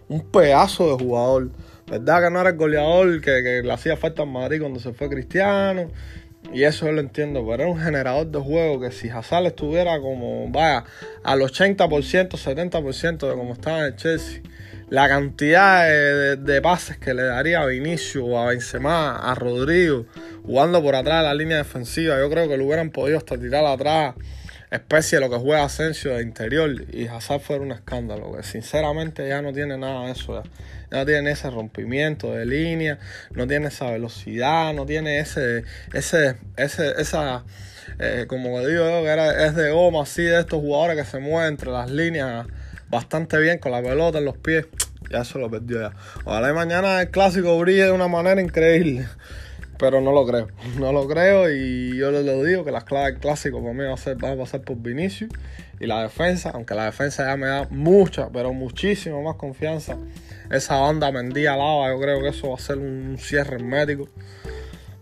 un 0.07 0.21
pedazo 0.29 0.95
de 0.95 1.03
jugador. 1.03 1.49
¿Verdad 1.89 2.25
que 2.25 2.29
no 2.29 2.41
era 2.41 2.49
el 2.49 2.57
goleador 2.57 3.21
que, 3.21 3.41
que 3.41 3.61
le 3.63 3.71
hacía 3.71 3.95
falta 3.95 4.23
en 4.23 4.29
Madrid 4.29 4.59
cuando 4.59 4.79
se 4.79 4.91
fue 4.93 5.09
Cristiano? 5.09 5.89
Y 6.53 6.63
eso 6.63 6.85
yo 6.85 6.93
lo 6.93 7.01
entiendo, 7.01 7.45
pero 7.45 7.63
era 7.63 7.71
un 7.71 7.79
generador 7.79 8.27
de 8.27 8.39
juego 8.39 8.79
que 8.79 8.91
si 8.91 9.09
Hazard 9.09 9.47
estuviera 9.47 9.99
como, 9.99 10.49
vaya, 10.49 10.85
al 11.23 11.41
80%, 11.41 12.29
70% 12.29 13.29
de 13.29 13.35
como 13.35 13.53
estaba 13.53 13.79
en 13.79 13.85
el 13.85 13.95
Chelsea, 13.95 14.41
la 14.89 15.09
cantidad 15.09 15.85
de, 16.37 16.61
pases 16.61 16.97
que 16.97 17.13
le 17.13 17.23
daría 17.23 17.61
a 17.61 17.65
Vinicio, 17.65 18.39
a 18.39 18.47
Benzema, 18.47 19.17
a 19.17 19.35
Rodrigo, 19.35 20.05
jugando 20.45 20.81
por 20.81 20.95
atrás 20.95 21.21
de 21.21 21.27
la 21.27 21.33
línea 21.33 21.57
defensiva, 21.57 22.17
yo 22.17 22.29
creo 22.29 22.47
que 22.47 22.55
lo 22.55 22.65
hubieran 22.65 22.91
podido 22.91 23.17
hasta 23.17 23.37
tirar 23.37 23.65
atrás, 23.65 24.15
especie 24.71 25.19
de 25.19 25.25
lo 25.25 25.31
que 25.31 25.37
juega 25.37 25.63
Asensio 25.63 26.15
de 26.15 26.23
interior, 26.23 26.69
y 26.91 27.07
Hazard 27.07 27.41
fuera 27.41 27.61
un 27.61 27.71
escándalo, 27.71 28.35
que 28.35 28.43
sinceramente 28.43 29.27
ya 29.27 29.41
no 29.41 29.53
tiene 29.53 29.77
nada 29.77 30.05
de 30.05 30.11
eso. 30.11 30.43
Ya 30.91 30.99
no 30.99 31.05
tiene 31.05 31.31
ese 31.31 31.49
rompimiento 31.49 32.33
de 32.33 32.45
línea, 32.45 32.99
no 33.31 33.47
tiene 33.47 33.67
esa 33.67 33.91
velocidad, 33.91 34.73
no 34.73 34.85
tiene 34.85 35.19
ese, 35.19 35.63
ese, 35.93 36.35
ese, 36.55 37.01
esa, 37.01 37.43
eh, 37.99 38.25
como 38.27 38.59
digo 38.59 38.89
yo, 38.89 39.03
que 39.03 39.09
era, 39.09 39.45
es 39.45 39.55
de 39.55 39.71
goma 39.71 40.03
así 40.03 40.23
de 40.23 40.39
estos 40.39 40.61
jugadores 40.61 40.97
que 40.97 41.09
se 41.09 41.19
mueven 41.19 41.49
entre 41.53 41.71
las 41.71 41.89
líneas 41.89 42.47
bastante 42.89 43.37
bien 43.39 43.59
con 43.59 43.71
la 43.71 43.81
pelota 43.81 44.19
en 44.19 44.25
los 44.25 44.37
pies. 44.37 44.65
Ya 45.09 45.23
se 45.23 45.39
lo 45.39 45.49
perdió 45.49 45.81
ya. 45.81 45.91
Ojalá 46.25 46.53
mañana 46.53 47.01
el 47.01 47.09
clásico 47.09 47.57
brille 47.59 47.85
de 47.85 47.91
una 47.91 48.07
manera 48.07 48.41
increíble. 48.41 49.07
Pero 49.77 50.01
no 50.01 50.11
lo 50.11 50.25
creo. 50.25 50.47
No 50.79 50.91
lo 50.91 51.07
creo 51.07 51.49
y 51.49 51.97
yo 51.97 52.11
les 52.11 52.45
digo 52.45 52.63
que 52.63 52.71
las 52.71 52.83
claves 52.83 53.13
del 53.13 53.21
clásico 53.21 53.61
para 53.61 53.73
mí 53.73 53.83
va 53.83 53.93
a, 53.93 53.97
ser, 53.97 54.23
va 54.23 54.31
a 54.31 54.37
pasar 54.37 54.61
por 54.61 54.77
Vinicius 54.77 55.31
y 55.79 55.85
la 55.85 56.01
defensa, 56.01 56.51
aunque 56.53 56.73
la 56.75 56.85
defensa 56.85 57.25
ya 57.25 57.37
me 57.37 57.47
da 57.47 57.67
mucha, 57.69 58.29
pero 58.29 58.53
muchísimo 58.53 59.21
más 59.21 59.35
confianza 59.35 59.97
esa 60.51 60.77
banda 60.79 61.11
Mendía 61.11 61.55
Lava, 61.55 61.89
yo 61.89 61.99
creo 61.99 62.21
que 62.21 62.29
eso 62.29 62.49
va 62.49 62.55
a 62.55 62.59
ser 62.59 62.77
un 62.77 63.17
cierre 63.19 63.59
médico. 63.59 64.07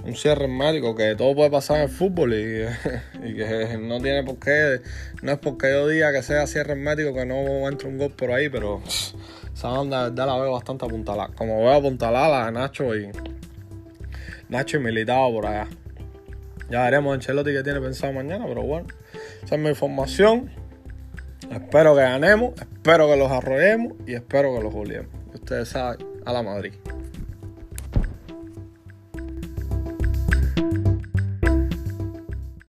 Un 0.03 0.15
cierre 0.15 0.47
médico 0.47 0.95
que 0.95 1.15
todo 1.15 1.33
puede 1.33 1.49
pasar 1.49 1.77
en 1.77 1.83
el 1.83 1.89
fútbol 1.89 2.33
y, 3.23 3.33
que 3.35 3.77
no 3.79 3.99
tiene 3.99 4.23
por 4.23 4.37
qué, 4.37 4.81
no 5.23 5.31
es 5.31 5.39
porque 5.39 5.71
yo 5.71 5.87
diga 5.87 6.11
que 6.11 6.21
sea 6.21 6.45
cierre 6.45 6.75
médico 6.75 7.13
que 7.13 7.25
no 7.25 7.67
entre 7.67 7.87
un 7.87 7.97
gol 7.97 8.11
por 8.11 8.31
ahí, 8.31 8.49
pero 8.49 8.83
esa 9.53 9.69
banda 9.69 10.11
de 10.11 10.25
la 10.25 10.37
veo 10.37 10.51
bastante 10.51 10.85
apuntalada. 10.85 11.29
Como 11.35 11.57
veo 11.59 11.73
apuntalada 11.73 12.45
la 12.45 12.51
Nacho 12.51 12.95
y 12.95 13.09
Nacho 14.49 14.77
y 14.77 14.79
Militado 14.79 15.31
por 15.31 15.45
allá. 15.45 15.67
Ya 16.69 16.83
veremos 16.83 17.13
en 17.15 17.21
Chelotti 17.21 17.51
que 17.51 17.63
tiene 17.63 17.79
pensado 17.79 18.13
mañana, 18.13 18.45
pero 18.47 18.63
bueno, 18.63 18.87
esa 19.43 19.55
es 19.55 19.61
mi 19.61 19.69
información. 19.69 20.49
Espero 21.51 21.95
que 21.95 22.01
ganemos, 22.01 22.53
espero 22.59 23.07
que 23.07 23.15
los 23.17 23.31
arrollemos 23.31 23.93
y 24.07 24.13
espero 24.13 24.55
que 24.55 24.63
los 24.63 24.73
goleemos 24.73 25.25
ustedes 25.45 25.69
saben, 25.69 25.99
a 26.25 26.33
la 26.33 26.41
Madrid. 26.41 26.73